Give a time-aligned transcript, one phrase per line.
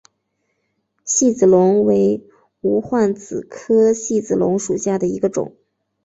[1.05, 2.25] 细子龙为
[2.61, 5.55] 无患子科细子龙属下的一个种。